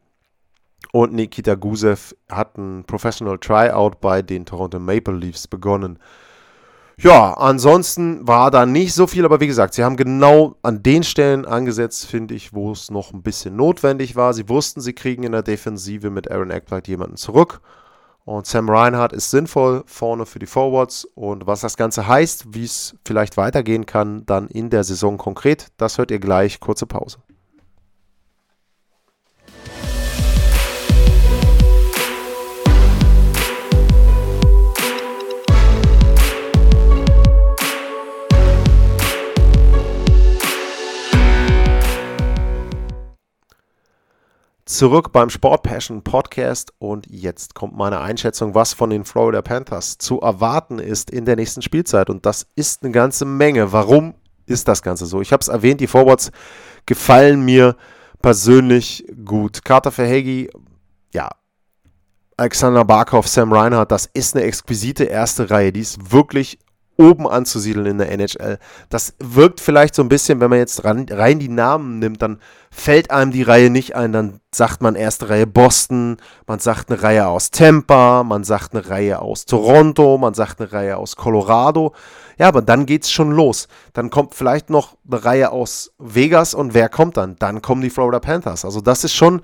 Und 0.93 1.15
Nikita 1.15 1.55
Gusev 1.55 2.15
hat 2.31 2.57
ein 2.59 2.85
Professional 2.85 3.39
Tryout 3.39 4.01
bei 4.01 4.23
den 4.23 4.47
Toronto 4.47 4.79
Maple 4.79 5.15
Leafs 5.15 5.49
begonnen. 5.49 5.99
Ja, 6.99 7.35
ansonsten 7.35 8.27
war 8.27 8.51
da 8.51 8.65
nicht 8.65 8.95
so 8.95 9.07
viel, 9.07 9.27
aber 9.27 9.39
wie 9.41 9.47
gesagt, 9.47 9.75
sie 9.75 9.85
haben 9.85 9.99
genau 9.99 10.57
an 10.63 10.83
den 10.83 11.03
Stellen 11.03 11.45
angesetzt, 11.45 12.07
finde 12.07 12.35
ich, 12.35 12.55
wo 12.55 12.73
es 12.73 12.91
noch 12.91 13.13
ein 13.13 13.23
bisschen 13.23 13.55
notwendig 13.55 14.17
war. 14.17 14.33
Sie 14.33 14.49
wussten, 14.49 14.81
sie 14.81 14.95
kriegen 14.95 15.23
in 15.23 15.33
der 15.33 15.43
Defensive 15.43 16.09
mit 16.09 16.31
Aaron 16.31 16.51
Eckblad 16.51 16.89
jemanden 16.89 17.17
zurück. 17.17 17.61
Und 18.25 18.47
Sam 18.47 18.71
Reinhardt 18.71 19.13
ist 19.13 19.31
sinnvoll 19.31 19.85
vorne 19.87 20.25
für 20.25 20.39
die 20.39 20.47
Forwards. 20.47 21.05
Und 21.15 21.47
was 21.47 21.61
das 21.61 21.77
Ganze 21.77 22.09
heißt, 22.09 22.55
wie 22.55 22.65
es 22.65 22.97
vielleicht 23.07 23.37
weitergehen 23.37 23.85
kann, 23.85 24.25
dann 24.25 24.49
in 24.49 24.71
der 24.71 24.83
Saison 24.83 25.19
konkret, 25.19 25.69
das 25.77 25.99
hört 25.99 26.11
ihr 26.11 26.19
gleich. 26.19 26.61
Kurze 26.61 26.87
Pause. 26.87 27.19
Zurück 44.77 45.11
beim 45.11 45.31
Sport 45.31 45.63
Passion 45.63 46.03
Podcast 46.03 46.75
und 46.79 47.07
jetzt 47.09 47.55
kommt 47.55 47.75
meine 47.75 48.01
Einschätzung, 48.01 48.55
was 48.55 48.75
von 48.75 48.91
den 48.91 49.07
Florida 49.07 49.41
Panthers 49.41 49.97
zu 49.97 50.21
erwarten 50.21 50.79
ist 50.79 51.11
in 51.11 51.25
der 51.25 51.37
nächsten 51.37 51.63
Spielzeit. 51.63 52.11
Und 52.11 52.27
das 52.27 52.47
ist 52.57 52.83
eine 52.83 52.93
ganze 52.93 53.25
Menge. 53.25 53.73
Warum 53.73 54.15
ist 54.45 54.69
das 54.69 54.83
Ganze 54.83 55.07
so? 55.07 55.23
Ich 55.23 55.33
habe 55.33 55.41
es 55.41 55.49
erwähnt, 55.49 55.81
die 55.81 55.87
Forwards 55.87 56.31
gefallen 56.85 57.43
mir 57.43 57.75
persönlich 58.21 59.07
gut. 59.25 59.65
Carter 59.65 59.91
Verhegi, 59.91 60.51
ja, 61.15 61.31
Alexander 62.37 62.85
Barkov, 62.85 63.29
Sam 63.29 63.55
Reinhardt, 63.55 63.91
das 63.91 64.11
ist 64.13 64.37
eine 64.37 64.45
exquisite 64.45 65.05
erste 65.05 65.49
Reihe. 65.49 65.73
Die 65.73 65.81
ist 65.81 66.13
wirklich 66.13 66.59
oben 66.97 67.29
anzusiedeln 67.29 67.87
in 67.87 67.99
der 67.99 68.11
NHL. 68.11 68.59
Das 68.89 69.15
wirkt 69.19 69.61
vielleicht 69.61 69.95
so 69.95 70.03
ein 70.03 70.09
bisschen, 70.09 70.41
wenn 70.41 70.51
man 70.51 70.59
jetzt 70.59 70.85
ran, 70.85 71.07
rein 71.11 71.39
die 71.39 71.49
Namen 71.49 71.99
nimmt, 71.99 72.23
dann 72.23 72.41
fällt 72.71 73.11
einem 73.11 73.33
die 73.33 73.43
Reihe 73.43 73.71
nicht 73.71 73.95
ein. 73.97 74.13
Dann 74.13 74.41
sagt 74.55 74.83
man 74.83 74.95
erste 74.95 75.29
Reihe 75.29 75.47
Boston, 75.47 76.17
man 76.47 76.59
sagt 76.59 76.91
eine 76.91 77.03
Reihe 77.03 77.27
aus 77.27 77.51
Tampa, 77.51 78.23
man 78.23 78.45
sagt 78.45 78.75
eine 78.75 78.89
Reihe 78.89 79.21
aus 79.21 79.45
Toronto, 79.45 80.19
man 80.19 80.35
sagt 80.35 80.61
eine 80.61 80.73
Reihe 80.73 80.97
aus 80.97 81.17
Colorado. 81.17 81.95
Ja, 82.39 82.49
aber 82.49 82.63
dann 82.63 82.87
geht's 82.87 83.11
schon 83.11 83.31
los. 83.31 83.69
Dann 83.93 84.11
kommt 84.11 84.35
vielleicht 84.35 84.71
noch 84.71 84.97
eine 85.11 85.25
Reihe 85.25 85.51
aus 85.51 85.93
Vegas 85.99 86.55
und 86.55 86.75
wer 86.75 86.89
kommt 86.89 87.17
dann? 87.17 87.37
Dann 87.39 87.63
kommen 87.63 87.83
die 87.83 87.91
Florida 87.91 88.21
Panthers. 88.21 88.65
Also 88.65 88.81
das 88.81 89.05
ist 89.05 89.15
schon 89.15 89.43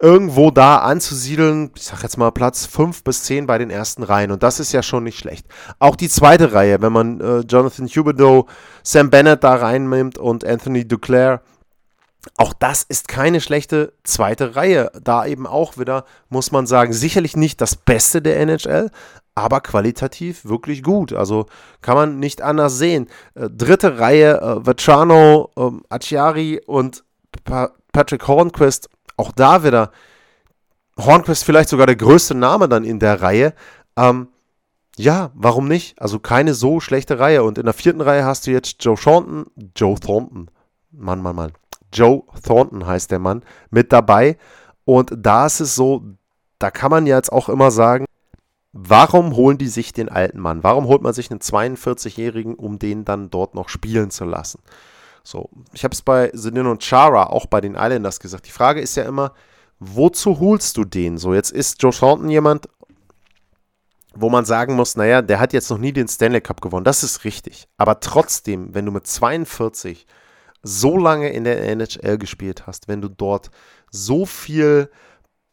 irgendwo 0.00 0.50
da 0.50 0.78
anzusiedeln, 0.78 1.72
ich 1.74 1.84
sag 1.84 2.02
jetzt 2.02 2.18
mal 2.18 2.30
Platz 2.30 2.66
5 2.66 3.02
bis 3.02 3.24
10 3.24 3.46
bei 3.46 3.58
den 3.58 3.70
ersten 3.70 4.02
Reihen 4.02 4.30
und 4.30 4.42
das 4.42 4.60
ist 4.60 4.72
ja 4.72 4.82
schon 4.82 5.04
nicht 5.04 5.18
schlecht. 5.18 5.46
Auch 5.78 5.96
die 5.96 6.08
zweite 6.08 6.52
Reihe, 6.52 6.80
wenn 6.80 6.92
man 6.92 7.20
äh, 7.20 7.38
Jonathan 7.40 7.88
Huberdeau, 7.88 8.46
Sam 8.82 9.10
Bennett 9.10 9.42
da 9.42 9.56
reinnimmt 9.56 10.18
und 10.18 10.44
Anthony 10.44 10.86
Duclair, 10.86 11.42
auch 12.36 12.52
das 12.52 12.82
ist 12.82 13.08
keine 13.08 13.40
schlechte 13.40 13.92
zweite 14.04 14.54
Reihe. 14.56 14.90
Da 15.02 15.24
eben 15.26 15.46
auch 15.46 15.78
wieder, 15.78 16.04
muss 16.28 16.52
man 16.52 16.66
sagen, 16.66 16.92
sicherlich 16.92 17.36
nicht 17.36 17.60
das 17.60 17.76
Beste 17.76 18.20
der 18.20 18.38
NHL, 18.40 18.90
aber 19.34 19.60
qualitativ 19.60 20.44
wirklich 20.44 20.82
gut. 20.82 21.12
Also 21.12 21.46
kann 21.80 21.96
man 21.96 22.18
nicht 22.18 22.42
anders 22.42 22.76
sehen. 22.78 23.08
Äh, 23.34 23.48
dritte 23.50 23.98
Reihe, 23.98 24.40
äh, 24.40 24.66
Vachano, 24.66 25.50
äh, 25.56 25.70
Acciari 25.88 26.60
und 26.66 27.04
pa 27.44 27.70
Patrick 27.92 28.28
Hornquist 28.28 28.90
auch 29.18 29.32
da 29.32 29.64
wieder 29.64 29.90
Hornquist 30.98 31.44
vielleicht 31.44 31.68
sogar 31.68 31.86
der 31.86 31.96
größte 31.96 32.34
Name 32.34 32.68
dann 32.68 32.84
in 32.84 32.98
der 32.98 33.22
Reihe. 33.22 33.54
Ähm, 33.96 34.28
ja, 34.96 35.30
warum 35.34 35.68
nicht? 35.68 36.00
Also 36.02 36.18
keine 36.18 36.54
so 36.54 36.80
schlechte 36.80 37.18
Reihe. 37.18 37.44
Und 37.44 37.58
in 37.58 37.64
der 37.64 37.74
vierten 37.74 38.00
Reihe 38.00 38.24
hast 38.24 38.46
du 38.46 38.50
jetzt 38.50 38.82
Joe 38.84 38.96
Thornton, 38.96 39.46
Joe 39.76 39.98
Thornton, 39.98 40.50
Mann, 40.90 41.22
Mann, 41.22 41.36
Mann. 41.36 41.52
Joe 41.92 42.24
Thornton 42.44 42.86
heißt 42.86 43.10
der 43.10 43.20
Mann, 43.20 43.42
mit 43.70 43.92
dabei. 43.92 44.36
Und 44.84 45.12
da 45.16 45.46
ist 45.46 45.60
es 45.60 45.74
so, 45.74 46.02
da 46.58 46.70
kann 46.70 46.90
man 46.90 47.06
jetzt 47.06 47.32
auch 47.32 47.48
immer 47.48 47.70
sagen, 47.70 48.04
warum 48.72 49.36
holen 49.36 49.58
die 49.58 49.68
sich 49.68 49.92
den 49.92 50.08
alten 50.08 50.40
Mann? 50.40 50.64
Warum 50.64 50.86
holt 50.86 51.02
man 51.02 51.14
sich 51.14 51.30
einen 51.30 51.40
42-Jährigen, 51.40 52.54
um 52.54 52.78
den 52.78 53.04
dann 53.04 53.30
dort 53.30 53.54
noch 53.54 53.68
spielen 53.68 54.10
zu 54.10 54.24
lassen? 54.24 54.60
So, 55.22 55.50
ich 55.72 55.84
habe 55.84 55.94
es 55.94 56.02
bei 56.02 56.28
Zenin 56.28 56.66
und 56.66 56.82
Chara, 56.82 57.24
auch 57.24 57.46
bei 57.46 57.60
den 57.60 57.74
Islanders 57.74 58.20
gesagt. 58.20 58.46
Die 58.46 58.52
Frage 58.52 58.80
ist 58.80 58.96
ja 58.96 59.04
immer, 59.04 59.32
wozu 59.78 60.40
holst 60.40 60.76
du 60.76 60.84
den? 60.84 61.18
So, 61.18 61.34
jetzt 61.34 61.50
ist 61.50 61.82
Joe 61.82 61.92
Thornton 61.92 62.30
jemand, 62.30 62.68
wo 64.14 64.30
man 64.30 64.44
sagen 64.44 64.74
muss, 64.74 64.96
naja, 64.96 65.22
der 65.22 65.38
hat 65.38 65.52
jetzt 65.52 65.70
noch 65.70 65.78
nie 65.78 65.92
den 65.92 66.08
Stanley 66.08 66.40
Cup 66.40 66.60
gewonnen. 66.60 66.84
Das 66.84 67.02
ist 67.02 67.24
richtig. 67.24 67.68
Aber 67.76 68.00
trotzdem, 68.00 68.74
wenn 68.74 68.86
du 68.86 68.92
mit 68.92 69.06
42 69.06 70.06
so 70.62 70.96
lange 70.98 71.30
in 71.30 71.44
der 71.44 71.62
NHL 71.62 72.18
gespielt 72.18 72.66
hast, 72.66 72.88
wenn 72.88 73.00
du 73.00 73.08
dort 73.08 73.50
so 73.90 74.26
viel 74.26 74.90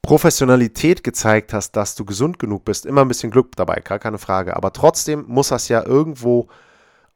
Professionalität 0.01 1.03
gezeigt 1.03 1.53
hast, 1.53 1.71
dass 1.71 1.95
du 1.95 2.05
gesund 2.05 2.39
genug 2.39 2.65
bist, 2.65 2.85
immer 2.85 3.01
ein 3.01 3.07
bisschen 3.07 3.31
Glück 3.31 3.55
dabei, 3.55 3.81
gar 3.83 3.99
keine 3.99 4.17
Frage. 4.17 4.55
Aber 4.55 4.71
trotzdem 4.71 5.25
muss 5.27 5.49
das 5.49 5.67
ja 5.67 5.83
irgendwo 5.83 6.47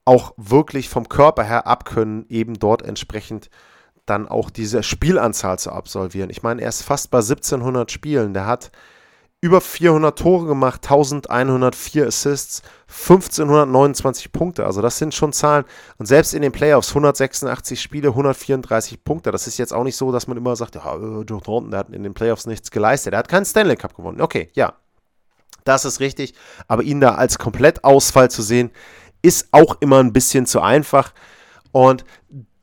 auch 0.09 0.33
wirklich 0.37 0.89
vom 0.89 1.07
Körper 1.07 1.43
her 1.43 1.67
abkönnen, 1.67 2.25
eben 2.29 2.55
dort 2.55 2.81
entsprechend 2.81 3.51
dann 4.07 4.27
auch 4.27 4.49
diese 4.49 4.81
Spielanzahl 4.81 5.59
zu 5.59 5.71
absolvieren. 5.71 6.31
Ich 6.31 6.41
meine, 6.41 6.63
er 6.63 6.69
ist 6.69 6.81
fast 6.81 7.11
bei 7.11 7.19
1700 7.19 7.91
Spielen. 7.91 8.33
Der 8.33 8.47
hat 8.47 8.71
über 9.39 9.61
400 9.61 10.17
Tore 10.17 10.47
gemacht, 10.47 10.81
1104 10.85 12.07
Assists, 12.07 12.63
1529 12.87 14.31
Punkte. 14.31 14.65
Also 14.65 14.81
das 14.81 14.97
sind 14.97 15.13
schon 15.13 15.31
Zahlen. 15.31 15.63
Und 15.99 16.07
selbst 16.07 16.33
in 16.33 16.41
den 16.41 16.51
Playoffs 16.51 16.89
186 16.89 17.79
Spiele, 17.79 18.07
134 18.07 19.03
Punkte. 19.03 19.29
Das 19.31 19.45
ist 19.45 19.59
jetzt 19.59 19.75
auch 19.75 19.83
nicht 19.83 19.95
so, 19.95 20.11
dass 20.11 20.25
man 20.25 20.37
immer 20.37 20.55
sagt, 20.55 20.73
ja, 20.73 20.95
äh, 20.95 21.21
Joe 21.21 21.39
Thornton, 21.39 21.69
der 21.69 21.81
hat 21.81 21.91
in 21.91 22.01
den 22.01 22.15
Playoffs 22.15 22.47
nichts 22.47 22.71
geleistet. 22.71 23.13
Er 23.13 23.19
hat 23.19 23.29
keinen 23.29 23.45
Stanley 23.45 23.75
Cup 23.75 23.95
gewonnen. 23.95 24.21
Okay, 24.21 24.49
ja. 24.53 24.73
Das 25.65 25.85
ist 25.85 25.99
richtig. 25.99 26.33
Aber 26.67 26.81
ihn 26.81 26.99
da 26.99 27.13
als 27.13 27.37
Komplettausfall 27.37 28.31
zu 28.31 28.41
sehen, 28.41 28.71
ist 29.21 29.49
auch 29.51 29.77
immer 29.79 29.99
ein 29.99 30.13
bisschen 30.13 30.45
zu 30.45 30.61
einfach. 30.61 31.13
Und 31.71 32.05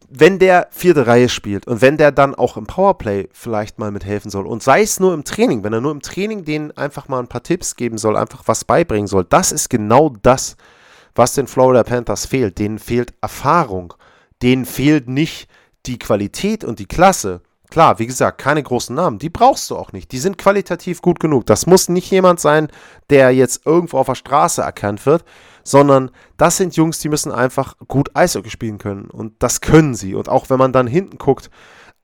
wenn 0.08 0.38
der 0.38 0.68
vierte 0.70 1.06
Reihe 1.06 1.28
spielt 1.28 1.66
und 1.66 1.82
wenn 1.82 1.96
der 1.96 2.12
dann 2.12 2.34
auch 2.34 2.56
im 2.56 2.66
Powerplay 2.66 3.28
vielleicht 3.32 3.78
mal 3.78 3.90
mithelfen 3.90 4.30
soll 4.30 4.46
und 4.46 4.62
sei 4.62 4.82
es 4.82 5.00
nur 5.00 5.12
im 5.14 5.24
Training, 5.24 5.64
wenn 5.64 5.72
er 5.72 5.80
nur 5.80 5.90
im 5.90 6.02
Training 6.02 6.44
denen 6.44 6.70
einfach 6.76 7.08
mal 7.08 7.18
ein 7.18 7.28
paar 7.28 7.42
Tipps 7.42 7.76
geben 7.76 7.98
soll, 7.98 8.16
einfach 8.16 8.42
was 8.46 8.64
beibringen 8.64 9.08
soll, 9.08 9.24
das 9.24 9.52
ist 9.52 9.68
genau 9.68 10.14
das, 10.22 10.56
was 11.14 11.34
den 11.34 11.46
Florida 11.46 11.82
Panthers 11.82 12.26
fehlt. 12.26 12.58
Denen 12.58 12.78
fehlt 12.78 13.14
Erfahrung, 13.20 13.94
denen 14.42 14.64
fehlt 14.64 15.08
nicht 15.08 15.48
die 15.86 15.98
Qualität 15.98 16.62
und 16.62 16.78
die 16.78 16.86
Klasse. 16.86 17.40
Klar, 17.70 17.98
wie 17.98 18.06
gesagt, 18.06 18.38
keine 18.38 18.62
großen 18.62 18.94
Namen, 18.94 19.18
die 19.18 19.30
brauchst 19.30 19.70
du 19.70 19.76
auch 19.76 19.92
nicht. 19.92 20.12
Die 20.12 20.18
sind 20.18 20.38
qualitativ 20.38 21.02
gut 21.02 21.18
genug. 21.18 21.46
Das 21.46 21.66
muss 21.66 21.88
nicht 21.88 22.10
jemand 22.10 22.38
sein, 22.38 22.68
der 23.10 23.32
jetzt 23.32 23.66
irgendwo 23.66 23.98
auf 23.98 24.06
der 24.06 24.14
Straße 24.14 24.62
erkannt 24.62 25.04
wird, 25.04 25.24
sondern 25.66 26.10
das 26.36 26.56
sind 26.56 26.76
Jungs, 26.76 27.00
die 27.00 27.08
müssen 27.08 27.32
einfach 27.32 27.76
gut 27.88 28.10
Eishockey 28.14 28.50
spielen 28.50 28.78
können 28.78 29.10
und 29.10 29.34
das 29.40 29.60
können 29.60 29.94
sie. 29.94 30.14
Und 30.14 30.28
auch 30.28 30.48
wenn 30.48 30.58
man 30.58 30.72
dann 30.72 30.86
hinten 30.86 31.18
guckt, 31.18 31.50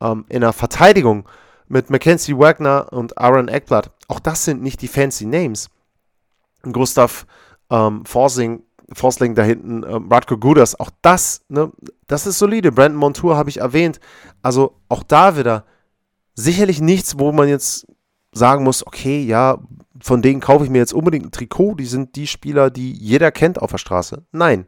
ähm, 0.01 0.25
in 0.29 0.41
der 0.41 0.53
Verteidigung 0.53 1.29
mit 1.69 1.89
Mackenzie 1.89 2.37
Wagner 2.37 2.93
und 2.93 3.19
Aaron 3.19 3.49
Eckblatt, 3.49 3.93
auch 4.09 4.19
das 4.19 4.45
sind 4.45 4.63
nicht 4.63 4.83
die 4.83 4.89
fancy 4.89 5.27
Names. 5.27 5.71
Gustav 6.71 7.25
ähm, 7.71 8.05
Forsing, 8.05 8.65
Forsling 8.93 9.35
da 9.37 9.43
hinten, 9.43 9.85
ähm, 9.85 10.11
Radko 10.11 10.39
Gudas, 10.39 10.79
auch 10.79 10.91
das, 11.01 11.43
ne, 11.49 11.71
das 12.09 12.27
ist 12.27 12.39
solide. 12.39 12.73
Brandon 12.73 12.99
Montour 12.99 13.37
habe 13.37 13.49
ich 13.49 13.59
erwähnt. 13.59 14.01
Also 14.43 14.75
auch 14.89 15.05
da 15.05 15.37
wieder 15.37 15.65
sicherlich 16.35 16.81
nichts, 16.81 17.19
wo 17.19 17.31
man 17.31 17.49
jetzt 17.49 17.87
sagen 18.33 18.65
muss, 18.65 18.87
okay, 18.87 19.23
ja, 19.23 19.59
von 20.01 20.23
denen 20.23 20.41
kaufe 20.41 20.65
ich 20.65 20.71
mir 20.71 20.79
jetzt 20.79 20.95
unbedingt 20.95 21.27
ein 21.27 21.31
Trikot. 21.31 21.75
Die 21.75 21.87
sind 21.87 22.17
die 22.17 22.27
Spieler, 22.27 22.71
die 22.71 22.93
jeder 22.93 23.31
kennt 23.31 23.61
auf 23.61 23.71
der 23.71 23.79
Straße. 23.79 24.25
Nein, 24.33 24.67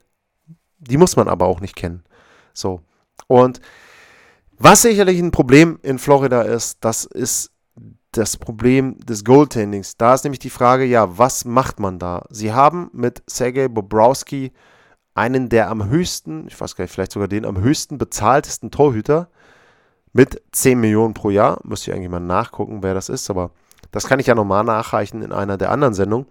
die 0.78 0.96
muss 0.96 1.16
man 1.16 1.28
aber 1.28 1.46
auch 1.46 1.60
nicht 1.60 1.74
kennen. 1.74 2.04
So. 2.52 2.80
Und 3.26 3.60
was 4.58 4.82
sicherlich 4.82 5.18
ein 5.18 5.32
Problem 5.32 5.78
in 5.82 5.98
Florida 5.98 6.42
ist, 6.42 6.78
das 6.84 7.04
ist 7.04 7.50
das 8.12 8.36
Problem 8.36 8.98
des 9.00 9.24
Goaltendings. 9.24 9.96
Da 9.96 10.14
ist 10.14 10.24
nämlich 10.24 10.38
die 10.38 10.50
Frage, 10.50 10.84
ja, 10.84 11.18
was 11.18 11.44
macht 11.44 11.80
man 11.80 11.98
da? 11.98 12.24
Sie 12.30 12.52
haben 12.52 12.90
mit 12.92 13.22
Sergei 13.26 13.66
Bobrowski 13.66 14.52
einen 15.14 15.48
der 15.48 15.70
am 15.70 15.88
höchsten, 15.88 16.46
ich 16.48 16.60
weiß 16.60 16.76
gar 16.76 16.84
nicht, 16.84 16.92
vielleicht 16.92 17.12
sogar 17.12 17.28
den 17.28 17.44
am 17.44 17.58
höchsten 17.58 17.98
bezahltesten 17.98 18.70
Torhüter 18.70 19.28
mit 20.14 20.40
10 20.52 20.80
Millionen 20.80 21.12
pro 21.12 21.28
Jahr. 21.28 21.60
Müsste 21.64 21.90
ich 21.90 21.96
eigentlich 21.96 22.08
mal 22.08 22.20
nachgucken, 22.20 22.82
wer 22.82 22.94
das 22.94 23.10
ist, 23.10 23.28
aber 23.28 23.50
das 23.90 24.06
kann 24.06 24.20
ich 24.20 24.26
ja 24.26 24.34
nochmal 24.34 24.64
nachreichen 24.64 25.20
in 25.20 25.32
einer 25.32 25.58
der 25.58 25.70
anderen 25.70 25.92
Sendungen. 25.92 26.26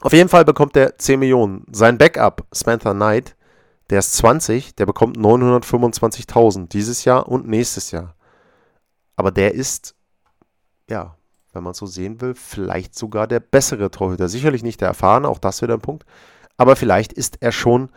Auf 0.00 0.12
jeden 0.12 0.28
Fall 0.28 0.44
bekommt 0.44 0.76
er 0.76 0.98
10 0.98 1.20
Millionen. 1.20 1.64
Sein 1.70 1.98
Backup, 1.98 2.44
Samantha 2.50 2.92
Knight, 2.92 3.36
der 3.90 4.00
ist 4.00 4.14
20, 4.14 4.74
der 4.74 4.86
bekommt 4.86 5.16
925.000 5.16 6.68
dieses 6.68 7.04
Jahr 7.04 7.28
und 7.28 7.46
nächstes 7.46 7.90
Jahr. 7.90 8.14
Aber 9.16 9.30
der 9.30 9.54
ist, 9.54 9.94
ja, 10.90 11.16
wenn 11.52 11.62
man 11.62 11.74
so 11.74 11.86
sehen 11.86 12.20
will, 12.20 12.34
vielleicht 12.34 12.94
sogar 12.94 13.26
der 13.26 13.40
bessere 13.40 13.90
Torhüter. 13.90 14.28
Sicherlich 14.28 14.62
nicht 14.62 14.80
der 14.80 14.88
erfahrene, 14.88 15.28
auch 15.28 15.38
das 15.38 15.62
wieder 15.62 15.74
ein 15.74 15.80
Punkt. 15.80 16.04
Aber 16.56 16.74
vielleicht 16.74 17.12
ist 17.12 17.36
er 17.40 17.52
schon 17.52 17.90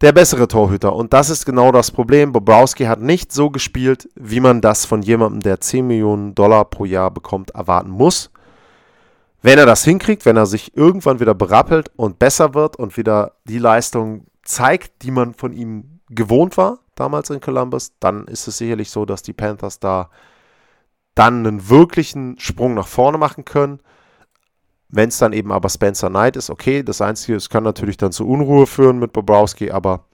der 0.00 0.12
bessere 0.12 0.48
Torhüter. 0.48 0.94
Und 0.94 1.12
das 1.12 1.30
ist 1.30 1.44
genau 1.44 1.72
das 1.72 1.90
Problem. 1.90 2.32
Bobrowski 2.32 2.84
hat 2.84 3.00
nicht 3.00 3.32
so 3.32 3.50
gespielt, 3.50 4.08
wie 4.14 4.40
man 4.40 4.60
das 4.60 4.84
von 4.86 5.02
jemandem, 5.02 5.40
der 5.40 5.60
10 5.60 5.86
Millionen 5.86 6.34
Dollar 6.34 6.64
pro 6.64 6.84
Jahr 6.84 7.10
bekommt, 7.10 7.50
erwarten 7.50 7.90
muss. 7.90 8.30
Wenn 9.42 9.58
er 9.58 9.66
das 9.66 9.84
hinkriegt, 9.84 10.26
wenn 10.26 10.36
er 10.36 10.46
sich 10.46 10.76
irgendwann 10.76 11.20
wieder 11.20 11.34
berappelt 11.34 11.90
und 11.96 12.18
besser 12.18 12.54
wird 12.54 12.76
und 12.76 12.96
wieder 12.96 13.32
die 13.44 13.58
Leistung 13.58 14.26
zeigt, 14.42 15.02
die 15.02 15.10
man 15.10 15.34
von 15.34 15.52
ihm 15.52 16.00
gewohnt 16.08 16.56
war, 16.56 16.78
damals 16.94 17.30
in 17.30 17.40
Columbus, 17.40 17.92
dann 18.00 18.26
ist 18.26 18.48
es 18.48 18.58
sicherlich 18.58 18.90
so, 18.90 19.04
dass 19.04 19.22
die 19.22 19.32
Panthers 19.32 19.80
da 19.80 20.10
dann 21.14 21.46
einen 21.46 21.68
wirklichen 21.68 22.38
Sprung 22.38 22.74
nach 22.74 22.86
vorne 22.86 23.18
machen 23.18 23.44
können. 23.44 23.80
Wenn 24.92 25.08
es 25.08 25.18
dann 25.18 25.32
eben 25.32 25.52
aber 25.52 25.68
Spencer 25.68 26.08
Knight 26.08 26.36
ist, 26.36 26.50
okay, 26.50 26.82
das 26.82 27.00
Einzige, 27.00 27.36
es 27.36 27.48
kann 27.48 27.62
natürlich 27.64 27.96
dann 27.96 28.12
zu 28.12 28.26
Unruhe 28.28 28.66
führen 28.66 28.98
mit 28.98 29.12
Bobrowski, 29.12 29.70
aber 29.70 30.06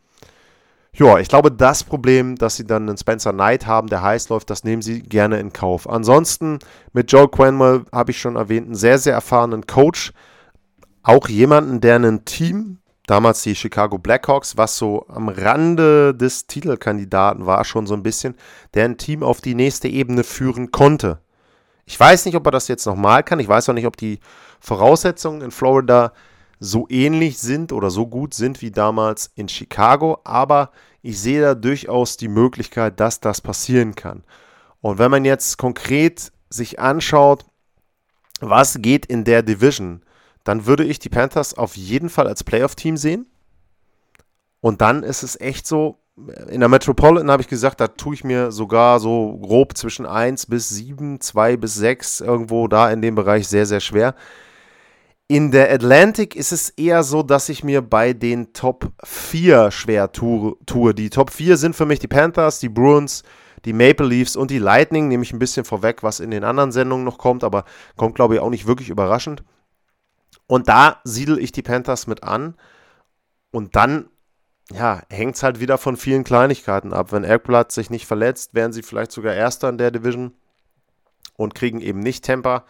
Ja, 0.98 1.18
ich 1.18 1.28
glaube, 1.28 1.52
das 1.52 1.84
Problem, 1.84 2.36
dass 2.36 2.56
sie 2.56 2.66
dann 2.66 2.88
einen 2.88 2.96
Spencer 2.96 3.32
Knight 3.34 3.66
haben, 3.66 3.88
der 3.88 4.00
heiß 4.00 4.30
läuft, 4.30 4.48
das 4.48 4.64
nehmen 4.64 4.80
sie 4.80 5.02
gerne 5.02 5.38
in 5.40 5.52
Kauf. 5.52 5.86
Ansonsten 5.88 6.58
mit 6.94 7.12
Joe 7.12 7.28
Quenwell 7.28 7.84
habe 7.92 8.12
ich 8.12 8.18
schon 8.18 8.36
erwähnt, 8.36 8.66
einen 8.66 8.74
sehr, 8.74 8.98
sehr 8.98 9.12
erfahrenen 9.12 9.66
Coach. 9.66 10.12
Auch 11.02 11.28
jemanden, 11.28 11.82
der 11.82 11.96
ein 11.96 12.24
Team, 12.24 12.78
damals 13.06 13.42
die 13.42 13.54
Chicago 13.54 13.98
Blackhawks, 13.98 14.56
was 14.56 14.78
so 14.78 15.06
am 15.08 15.28
Rande 15.28 16.14
des 16.14 16.46
Titelkandidaten 16.46 17.44
war, 17.44 17.64
schon 17.66 17.86
so 17.86 17.94
ein 17.94 18.02
bisschen, 18.02 18.34
der 18.72 18.86
ein 18.86 18.96
Team 18.96 19.22
auf 19.22 19.42
die 19.42 19.54
nächste 19.54 19.88
Ebene 19.88 20.24
führen 20.24 20.70
konnte. 20.72 21.18
Ich 21.86 21.98
weiß 21.98 22.26
nicht, 22.26 22.34
ob 22.34 22.44
er 22.46 22.50
das 22.50 22.68
jetzt 22.68 22.84
nochmal 22.84 23.22
kann. 23.22 23.38
Ich 23.38 23.48
weiß 23.48 23.68
auch 23.68 23.74
nicht, 23.74 23.86
ob 23.86 23.96
die 23.96 24.18
Voraussetzungen 24.60 25.40
in 25.40 25.50
Florida 25.52 26.12
so 26.58 26.86
ähnlich 26.88 27.38
sind 27.38 27.72
oder 27.72 27.90
so 27.90 28.06
gut 28.06 28.34
sind 28.34 28.60
wie 28.60 28.70
damals 28.70 29.30
in 29.34 29.48
Chicago, 29.48 30.20
aber 30.24 30.72
ich 31.02 31.20
sehe 31.20 31.40
da 31.40 31.54
durchaus 31.54 32.16
die 32.16 32.28
Möglichkeit, 32.28 32.98
dass 32.98 33.20
das 33.20 33.40
passieren 33.40 33.94
kann. 33.94 34.24
Und 34.80 34.98
wenn 34.98 35.10
man 35.10 35.24
jetzt 35.24 35.58
konkret 35.58 36.32
sich 36.50 36.80
anschaut, 36.80 37.44
was 38.40 38.78
geht 38.80 39.06
in 39.06 39.24
der 39.24 39.42
Division, 39.42 40.02
dann 40.44 40.66
würde 40.66 40.84
ich 40.84 40.98
die 40.98 41.08
Panthers 41.08 41.54
auf 41.54 41.76
jeden 41.76 42.08
Fall 42.08 42.26
als 42.26 42.42
Playoff-Team 42.42 42.96
sehen. 42.96 43.26
Und 44.60 44.80
dann 44.80 45.02
ist 45.02 45.22
es 45.22 45.38
echt 45.40 45.66
so, 45.66 45.98
in 46.48 46.60
der 46.60 46.68
Metropolitan 46.68 47.30
habe 47.30 47.42
ich 47.42 47.48
gesagt, 47.48 47.80
da 47.80 47.88
tue 47.88 48.14
ich 48.14 48.24
mir 48.24 48.50
sogar 48.50 49.00
so 49.00 49.36
grob 49.38 49.76
zwischen 49.76 50.06
1 50.06 50.46
bis 50.46 50.70
7, 50.70 51.20
2 51.20 51.56
bis 51.58 51.74
6 51.74 52.22
irgendwo 52.22 52.68
da 52.68 52.90
in 52.90 53.02
dem 53.02 53.14
Bereich 53.14 53.48
sehr, 53.48 53.66
sehr 53.66 53.80
schwer. 53.80 54.14
In 55.28 55.50
der 55.50 55.72
Atlantic 55.72 56.36
ist 56.36 56.52
es 56.52 56.70
eher 56.70 57.02
so, 57.02 57.22
dass 57.22 57.48
ich 57.48 57.64
mir 57.64 57.82
bei 57.82 58.12
den 58.12 58.52
Top 58.52 58.92
4 59.04 59.70
schwer 59.72 60.12
tue. 60.12 60.94
Die 60.94 61.10
Top 61.10 61.30
4 61.30 61.56
sind 61.56 61.76
für 61.76 61.84
mich 61.84 61.98
die 61.98 62.08
Panthers, 62.08 62.60
die 62.60 62.68
Bruins, 62.68 63.22
die 63.64 63.72
Maple 63.72 64.06
Leafs 64.06 64.36
und 64.36 64.50
die 64.50 64.58
Lightning. 64.58 65.08
Nehme 65.08 65.24
ich 65.24 65.32
ein 65.32 65.40
bisschen 65.40 65.64
vorweg, 65.64 66.02
was 66.02 66.20
in 66.20 66.30
den 66.30 66.44
anderen 66.44 66.72
Sendungen 66.72 67.04
noch 67.04 67.18
kommt, 67.18 67.44
aber 67.44 67.64
kommt, 67.96 68.14
glaube 68.14 68.36
ich, 68.36 68.40
auch 68.40 68.50
nicht 68.50 68.66
wirklich 68.66 68.88
überraschend. 68.88 69.42
Und 70.46 70.68
da 70.68 71.00
siedle 71.02 71.40
ich 71.40 71.50
die 71.50 71.62
Panthers 71.62 72.06
mit 72.06 72.22
an. 72.22 72.54
Und 73.50 73.74
dann, 73.74 74.08
ja, 74.72 75.02
hängt 75.10 75.36
es 75.36 75.42
halt 75.42 75.60
wieder 75.60 75.78
von 75.78 75.96
vielen 75.96 76.24
Kleinigkeiten 76.24 76.92
ab. 76.92 77.12
Wenn 77.12 77.24
Erkblatt 77.24 77.70
sich 77.70 77.90
nicht 77.90 78.06
verletzt, 78.06 78.54
wären 78.54 78.72
sie 78.72 78.82
vielleicht 78.82 79.12
sogar 79.12 79.34
Erster 79.34 79.68
in 79.68 79.78
der 79.78 79.90
Division 79.90 80.32
und 81.36 81.54
kriegen 81.54 81.80
eben 81.80 82.00
nicht 82.00 82.24
Temper. 82.24 82.64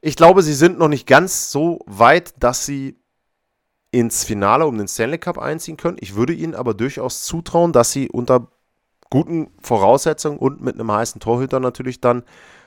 Ich 0.00 0.16
glaube, 0.16 0.42
sie 0.42 0.54
sind 0.54 0.78
noch 0.78 0.88
nicht 0.88 1.06
ganz 1.06 1.50
so 1.50 1.80
weit, 1.86 2.34
dass 2.38 2.64
sie 2.66 2.96
ins 3.90 4.24
Finale 4.24 4.66
um 4.66 4.76
den 4.76 4.88
Stanley 4.88 5.18
Cup 5.18 5.38
einziehen 5.38 5.76
können. 5.76 5.98
Ich 6.00 6.14
würde 6.14 6.32
ihnen 6.32 6.54
aber 6.54 6.74
durchaus 6.74 7.22
zutrauen, 7.22 7.72
dass 7.72 7.92
sie 7.92 8.08
unter 8.08 8.48
guten 9.10 9.50
Voraussetzungen 9.62 10.38
und 10.38 10.60
mit 10.62 10.74
einem 10.74 10.90
heißen 10.90 11.20
Torhüter 11.20 11.60
natürlich 11.60 12.00
dann 12.00 12.24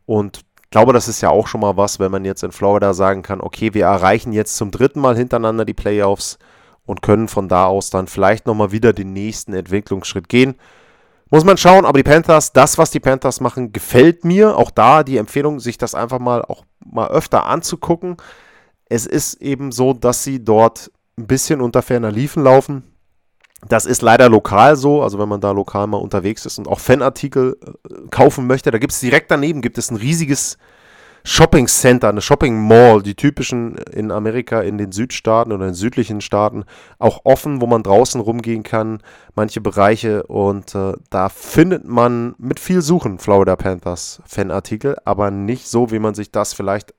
und 0.06 0.44
glaube, 0.72 0.94
das 0.94 1.08
ist 1.08 1.22
ja 1.22 1.30
auch 1.30 1.48
schon 1.48 1.62
mal 1.62 1.78
was, 1.78 2.00
wenn 2.00 2.12
man 2.12 2.26
jetzt 2.26 2.44
in 2.44 2.52
Florida 2.52 2.94
sagen 2.94 3.22
kann, 3.22 3.42
okay, 3.42 3.74
wir 3.74 3.86
erreichen 3.86 4.34
jetzt 4.34 4.56
zum 4.56 4.72
dritten 4.72 5.02
Mal 5.02 5.16
hintereinander 5.16 5.66
die 5.66 5.74
Playoffs 5.74 6.40
und 6.86 7.02
können 7.02 7.28
von 7.28 7.48
da 7.48 7.66
aus 7.66 7.90
dann 7.90 8.08
vielleicht 8.08 8.48
nochmal 8.48 8.72
wieder 8.72 8.94
den 8.94 9.14
nächsten 9.14 9.54
Entwicklungsschritt 9.54 10.30
gehen. 10.30 10.56
Muss 11.30 11.46
man 11.46 11.58
schauen, 11.58 11.86
aber 11.86 11.98
die 11.98 12.04
Panthers, 12.04 12.52
das, 12.52 12.78
was 12.78 12.92
die 12.92 13.00
Panthers 13.00 13.40
machen, 13.40 13.72
gefällt 13.72 14.26
mir. 14.26 14.58
Auch 14.58 14.70
da 14.70 15.04
die 15.04 15.18
Empfehlung, 15.18 15.62
sich 15.62 15.78
das 15.78 15.96
einfach 15.96 16.20
mal 16.20 16.42
auch 16.42 16.66
mal 16.86 17.08
öfter 17.08 17.46
anzugucken. 17.46 18.18
Es 18.90 19.06
ist 19.06 19.36
eben 19.36 19.72
so, 19.72 19.94
dass 19.94 20.26
sie 20.26 20.44
dort 20.44 20.92
ein 21.18 21.28
bisschen 21.28 21.62
unter 21.62 21.82
ferner 21.82 22.12
Liefen 22.12 22.44
laufen. 22.44 22.84
Das 23.70 23.86
ist 23.86 24.02
leider 24.02 24.28
lokal 24.28 24.76
so, 24.76 25.04
also 25.04 25.20
wenn 25.20 25.30
man 25.30 25.40
da 25.40 25.52
lokal 25.52 25.88
mal 25.88 25.98
unterwegs 25.98 26.46
ist 26.46 26.58
und 26.58 26.68
auch 26.68 26.80
Fanartikel 26.80 27.58
äh, 27.64 28.08
kaufen 28.10 28.48
möchte, 28.48 28.72
da 28.72 28.80
gibt 28.80 28.92
es 28.92 29.00
direkt 29.00 29.30
daneben 29.30 29.62
gibt 29.62 29.78
es 29.78 29.92
ein 29.92 29.98
riesiges 29.98 30.58
Shopping 31.24 31.68
Center, 31.68 32.10
eine 32.10 32.22
Shopping 32.22 32.68
Mall, 32.68 33.04
die 33.04 33.16
typischen 33.16 33.76
in 33.78 34.12
Amerika 34.12 34.62
in 34.62 34.78
den 34.78 34.92
Südstaaten 34.92 35.52
oder 35.52 35.68
in 35.68 35.74
südlichen 35.74 36.22
Staaten 36.22 36.64
auch 36.98 37.22
offen, 37.26 37.62
wo 37.62 37.68
man 37.68 37.84
draußen 37.84 38.20
rumgehen 38.20 38.64
kann, 38.64 39.02
manche 39.36 39.62
Bereiche. 39.62 40.24
Und 40.24 40.74
äh, 40.74 40.94
da 41.10 41.30
findet 41.30 41.86
man 41.86 42.34
mit 42.38 42.60
viel 42.60 42.82
Suchen 42.82 43.20
Florida 43.20 43.56
Panthers 43.56 44.22
Fanartikel, 44.26 44.98
aber 45.06 45.30
nicht 45.30 45.68
so, 45.68 45.92
wie 45.92 46.00
man 46.00 46.16
sich 46.16 46.32
das 46.32 46.54
vielleicht 46.54 46.94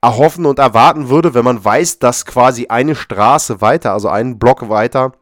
erhoffen 0.00 0.46
und 0.46 0.60
erwarten 0.60 1.08
würde, 1.08 1.34
wenn 1.34 1.44
man 1.44 1.64
weiß, 1.64 1.98
dass 1.98 2.24
quasi 2.24 2.66
eine 2.68 2.94
Straße 2.94 3.60
weiter, 3.60 3.92
also 3.92 4.08
einen 4.08 4.38
Block 4.38 4.68
weiter, 4.68 5.12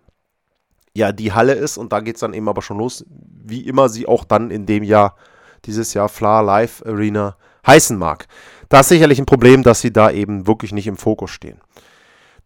ja, 0.95 1.13
die 1.13 1.33
Halle 1.33 1.55
ist. 1.55 1.79
Und 1.79 1.93
da 1.93 2.01
geht 2.01 2.17
es 2.17 2.21
dann 2.21 2.35
eben 2.35 2.49
aber 2.49 2.61
schon 2.61 2.79
los, 2.79 3.07
wie 3.09 3.63
immer 3.63 3.89
sie 3.89 4.07
auch 4.07 4.25
dann 4.25 4.51
in 4.51 4.67
dem 4.67 4.83
Jahr, 4.83 5.17
dieses 5.65 5.95
Jahr 5.95 6.11
Fla 6.11 6.43
Live 6.43 6.83
Arena 6.85 7.37
heißen 7.67 7.97
mag. 7.97 8.27
Da 8.69 8.81
ist 8.81 8.89
sicherlich 8.89 9.19
ein 9.19 9.27
Problem, 9.27 9.63
dass 9.63 9.81
sie 9.81 9.93
da 9.93 10.11
eben 10.11 10.47
wirklich 10.47 10.73
nicht 10.73 10.87
im 10.87 10.97
Fokus 10.97 11.31
stehen. 11.31 11.61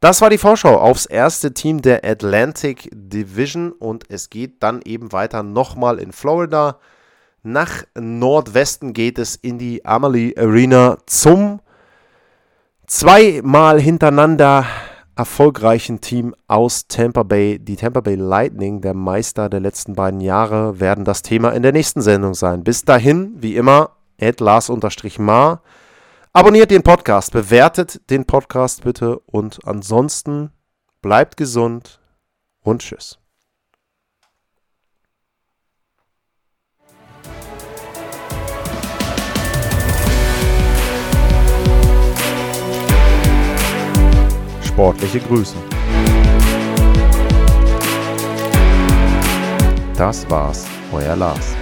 Das 0.00 0.20
war 0.20 0.30
die 0.30 0.38
Vorschau 0.38 0.78
aufs 0.78 1.06
erste 1.06 1.52
Team 1.54 1.82
der 1.82 2.04
Atlantic 2.04 2.88
Division 2.92 3.72
und 3.72 4.04
es 4.08 4.30
geht 4.30 4.62
dann 4.62 4.80
eben 4.84 5.10
weiter 5.12 5.42
nochmal 5.42 5.98
in 5.98 6.12
Florida. 6.12 6.78
Nach 7.42 7.82
Nordwesten 7.98 8.92
geht 8.92 9.18
es 9.18 9.34
in 9.34 9.58
die 9.58 9.84
Amalie 9.84 10.34
Arena 10.36 10.98
zum 11.06 11.60
zweimal 12.86 13.80
hintereinander 13.80 14.66
erfolgreichen 15.16 16.00
Team 16.00 16.32
aus 16.46 16.86
Tampa 16.86 17.24
Bay. 17.24 17.58
Die 17.58 17.74
Tampa 17.74 18.00
Bay 18.00 18.14
Lightning, 18.14 18.80
der 18.80 18.94
Meister 18.94 19.48
der 19.48 19.58
letzten 19.58 19.94
beiden 19.94 20.20
Jahre, 20.20 20.78
werden 20.78 21.04
das 21.04 21.22
Thema 21.22 21.50
in 21.50 21.64
der 21.64 21.72
nächsten 21.72 22.02
Sendung 22.02 22.34
sein. 22.34 22.62
Bis 22.62 22.84
dahin, 22.84 23.34
wie 23.36 23.56
immer, 23.56 23.90
Lars-Mar. 24.20 25.62
Abonniert 26.32 26.70
den 26.70 26.82
Podcast, 26.82 27.32
bewertet 27.32 28.10
den 28.10 28.24
Podcast 28.24 28.84
bitte 28.84 29.18
und 29.20 29.58
ansonsten 29.64 30.50
bleibt 31.00 31.36
gesund 31.36 32.00
und 32.60 32.82
tschüss. 32.82 33.18
Sportliche 44.62 45.18
Grüße. 45.18 45.56
Das 49.96 50.30
war's, 50.30 50.66
euer 50.92 51.16
Lars. 51.16 51.57